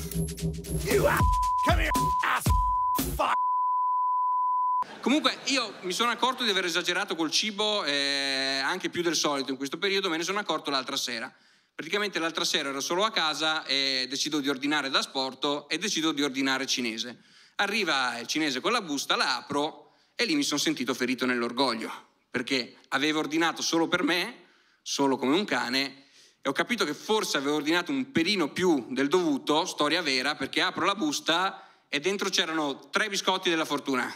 [0.00, 1.04] You
[1.62, 1.90] Come here,
[2.24, 2.44] ass
[3.14, 3.34] fuck!
[5.02, 9.50] Comunque io mi sono accorto di aver esagerato col cibo eh, anche più del solito
[9.50, 11.30] in questo periodo, me ne sono accorto l'altra sera.
[11.74, 16.12] Praticamente l'altra sera ero solo a casa e decido di ordinare da sporto e decido
[16.12, 17.18] di ordinare cinese.
[17.56, 21.90] Arriva il cinese con la busta, la apro e lì mi sono sentito ferito nell'orgoglio,
[22.30, 24.44] perché avevo ordinato solo per me,
[24.80, 26.04] solo come un cane,
[26.42, 30.62] e ho capito che forse avevo ordinato un pelino più del dovuto, storia vera, perché
[30.62, 34.14] apro la busta e dentro c'erano tre biscotti della fortuna.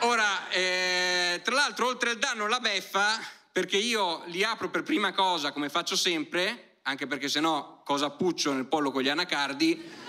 [0.00, 3.20] Ora, eh, tra l'altro, oltre al danno, la beffa,
[3.52, 8.52] perché io li apro per prima cosa, come faccio sempre, anche perché sennò cosa puccio
[8.52, 10.08] nel pollo con gli anacardi.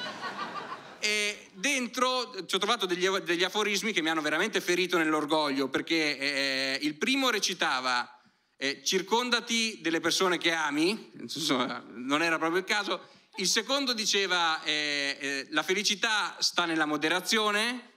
[1.00, 6.18] E dentro ci ho trovato degli, degli aforismi che mi hanno veramente ferito nell'orgoglio, perché
[6.18, 8.21] eh, il primo recitava
[8.62, 13.08] eh, circondati delle persone che ami, insomma, non era proprio il caso.
[13.38, 17.90] Il secondo diceva eh, eh la felicità sta nella moderazione,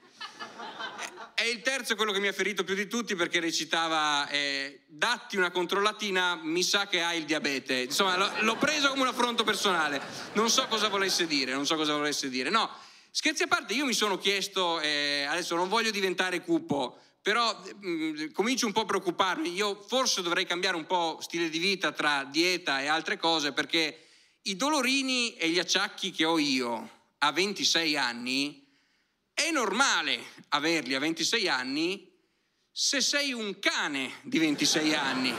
[1.34, 4.84] e il terzo è quello che mi ha ferito più di tutti perché recitava eh,
[4.86, 7.80] datti una controllatina, mi sa che hai il diabete.
[7.80, 10.00] Insomma, l'ho, l'ho preso come un affronto personale.
[10.32, 12.48] Non so cosa volesse dire, non so cosa volesse dire.
[12.48, 12.70] No,
[13.10, 17.88] scherzi a parte, io mi sono chiesto, eh, adesso non voglio diventare cupo, però mh,
[17.88, 19.50] mm, comincio un po' a preoccuparmi.
[19.54, 24.08] Io forse dovrei cambiare un po' stile di vita tra dieta e altre cose perché
[24.42, 28.62] i dolorini e gli acciacchi che ho io a 26 anni
[29.32, 32.12] è normale averli a 26 anni
[32.70, 35.34] se sei un cane di 26 anni.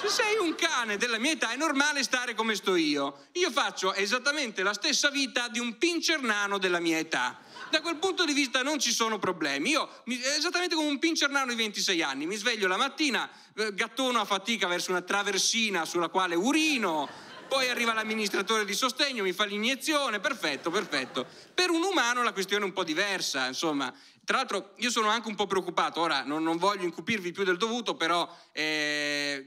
[0.00, 3.26] Se sei un cane della mia età è normale stare come sto io.
[3.34, 7.38] Io faccio esattamente la stessa vita di un pincher nano della mia età.
[7.70, 9.70] Da quel punto di vista non ci sono problemi.
[9.70, 9.88] Io,
[10.36, 14.24] esattamente come un pincher nano di 26 anni, mi sveglio la mattina, eh, gattono a
[14.24, 17.08] fatica verso una traversina sulla quale urino,
[17.46, 21.24] poi arriva l'amministratore di sostegno, mi fa l'iniezione, perfetto, perfetto.
[21.54, 23.94] Per un umano la questione è un po' diversa, insomma.
[24.24, 27.56] Tra l'altro io sono anche un po' preoccupato, ora non, non voglio incupirvi più del
[27.56, 29.44] dovuto, però eh,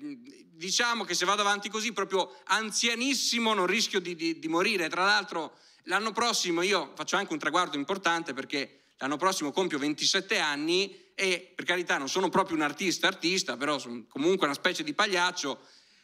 [0.54, 4.88] diciamo che se vado avanti così, proprio anzianissimo, non rischio di, di, di morire.
[4.88, 10.40] Tra l'altro l'anno prossimo io faccio anche un traguardo importante perché l'anno prossimo compio 27
[10.40, 14.84] anni e per carità non sono proprio un artista artista, però sono comunque una specie
[14.84, 15.60] di pagliaccio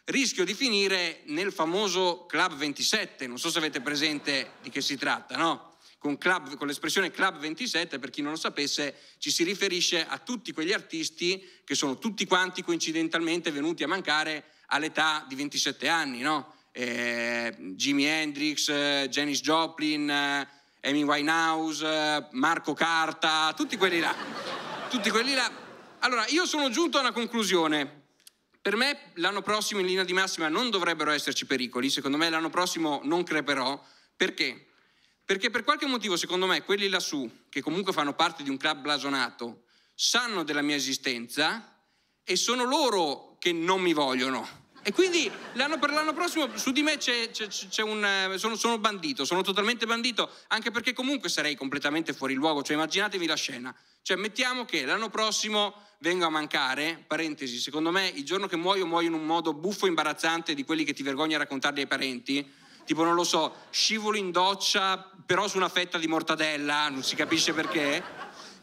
[0.05, 4.97] rischio di finire nel famoso Club 27, non so se avete presente di che si
[4.97, 5.77] tratta, no?
[5.97, 10.17] Con, club, con, l'espressione Club 27, per chi non lo sapesse, ci si riferisce a
[10.17, 16.21] tutti quegli artisti che sono tutti quanti coincidentalmente venuti a mancare all'età di 27 anni,
[16.21, 16.55] no?
[16.81, 18.71] Eh, Jimi Hendrix,
[19.09, 24.15] Janis Joplin, Amy Winehouse, Marco Carta, tutti quelli là.
[24.89, 25.51] Tutti quelli là.
[25.99, 28.03] Allora, io sono giunto a una conclusione.
[28.61, 32.49] Per me l'anno prossimo in linea di massima non dovrebbero esserci pericoli, secondo me l'anno
[32.49, 33.77] prossimo non creperò.
[34.15, 34.67] Perché?
[35.25, 38.79] Perché per qualche motivo, secondo me, quelli lassù, che comunque fanno parte di un club
[38.79, 39.63] blasonato,
[39.95, 41.77] sanno della mia esistenza
[42.23, 44.67] e sono loro che non mi vogliono.
[44.89, 49.23] E quindi per l'anno prossimo su di me c'è, c'è, c'è un, sono, sono, bandito,
[49.23, 52.63] sono totalmente bandito, anche perché comunque sarei completamente fuori luogo.
[52.63, 53.75] Cioè immaginatevi la scena.
[54.01, 58.87] Cioè mettiamo che l'anno prossimo vengo a mancare, parentesi, secondo me il giorno che muoio
[58.87, 61.87] muoio in un modo buffo e imbarazzante di quelli che ti vergogni a raccontarli ai
[61.87, 62.51] parenti,
[62.83, 67.15] tipo non lo so, scivolo in doccia però su una fetta di mortadella, non si
[67.15, 68.03] capisce perché,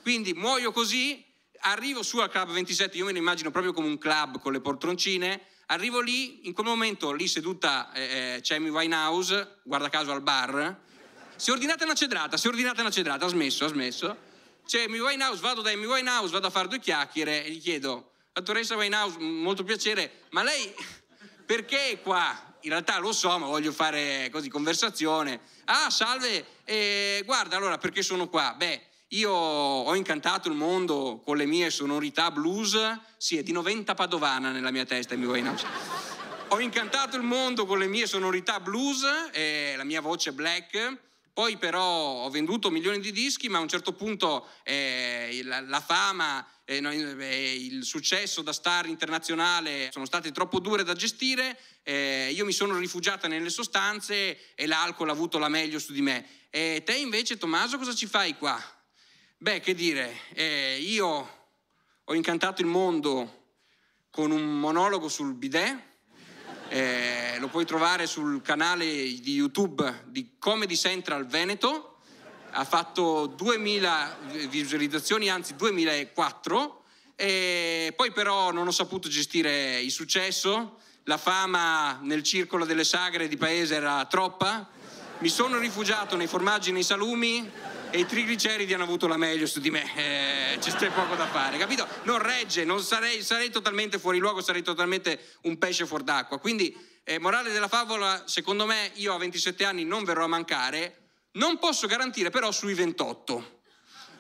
[0.03, 1.25] quindi muoio così,
[1.61, 4.61] arrivo su al Club 27, io me lo immagino proprio come un club con le
[4.61, 10.12] poltroncine, arrivo lì, in quel momento lì seduta eh, eh c'è Amy Winehouse, guarda caso
[10.12, 10.78] al bar,
[11.37, 14.17] si è ordinata una cedrata, si è ordinata una cedrata, ha smesso, ha smesso,
[14.67, 18.12] c'è Amy Winehouse, vado da Amy Winehouse, vado a fare due chiacchiere e gli chiedo,
[18.33, 20.75] dottoressa Winehouse, molto piacere, ma lei
[21.47, 22.55] perché è qua?
[22.62, 25.41] In realtà lo so, ma voglio fare così conversazione.
[25.67, 28.55] Ah, salve, eh, guarda, allora perché sono qua?
[28.56, 32.77] Beh, io ho incantato il mondo con le mie sonorità blues,
[33.17, 35.67] sì, è di 90 padovana nella mia testa Amy Winehouse.
[36.49, 40.99] Ho incantato il mondo con le mie sonorità blues, e la mia voce black,
[41.32, 45.81] poi però ho venduto milioni di dischi, ma a un certo punto eh, la, la,
[45.81, 52.32] fama e eh, il successo da star internazionale sono state troppo dure da gestire, eh,
[52.32, 56.26] io mi sono rifugiata nelle sostanze e l'alcol ha avuto la meglio su di me.
[56.50, 58.59] E te invece, Tommaso, cosa ci fai qua?
[59.38, 61.29] Beh, che dire, eh, io
[62.03, 63.44] ho incantato il mondo
[64.11, 65.79] con un monologo sul bidet
[66.69, 71.99] eh, lo puoi trovare sul canale di YouTube di Comedy Central Veneto.
[72.53, 74.19] Ha fatto 2000
[74.49, 76.85] visualizzazioni, anzi 2004.
[77.15, 80.79] E poi però non ho saputo gestire il successo.
[81.05, 84.67] La fama nel circolo delle sagre di paese era troppa.
[85.19, 87.50] mi sono rifugiato nei formaggi e nei salumi
[87.91, 89.85] e i trigliceridi hanno avuto la meglio su di me.
[89.94, 91.87] Eh, c'è poco da fare, capito?
[92.03, 96.38] Non regge, non sarei, sarei totalmente fuori luogo, sarei totalmente un pesce fuor d'acqua.
[96.38, 101.09] Quindi, eh, morale della favola, secondo me, io a 27 anni non verrò a mancare.
[101.33, 103.61] Non posso garantire però sui 28.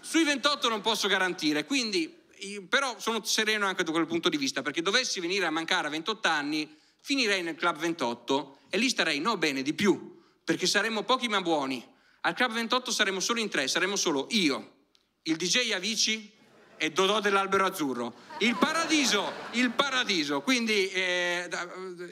[0.00, 2.24] Sui 28 non posso garantire, quindi
[2.68, 5.90] però sono sereno anche da quel punto di vista, perché dovessi venire a mancare a
[5.90, 11.02] 28 anni, finirei nel club 28 e lì starei no bene di più, perché saremmo
[11.02, 11.94] pochi ma buoni.
[12.22, 14.74] Al club 28 saremmo solo in tre, saremmo solo io,
[15.22, 16.32] il DJ Avici
[16.76, 18.14] e Dodò dell'Albero Azzurro.
[18.38, 20.40] Il paradiso, il paradiso.
[20.42, 21.48] Quindi eh,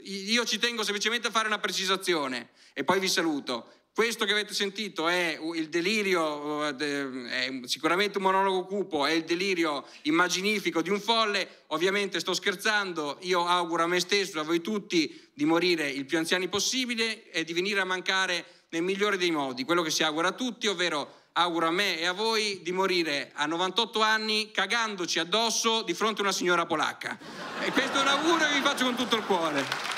[0.03, 3.69] io ci tengo semplicemente a fare una precisazione e poi vi saluto.
[3.95, 9.87] Questo che avete sentito è il delirio, è sicuramente un monologo cupo, è il delirio
[10.03, 11.63] immaginifico di un folle.
[11.69, 16.19] Ovviamente sto scherzando, io auguro a me stesso, a voi tutti, di morire il più
[16.19, 20.29] anziani possibile e di venire a mancare nel migliore dei modi, quello che si augura
[20.29, 25.21] a tutti, ovvero auguro a me e a voi di morire a 98 anni cagandoci
[25.21, 27.17] addosso di fronte a una signora polacca.
[27.61, 29.94] E questo è un augurio che vi faccio con tutto il cuore.